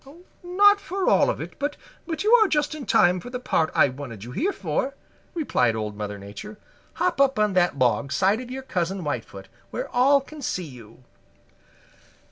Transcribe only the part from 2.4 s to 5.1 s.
just in time for the part I wanted you here for,"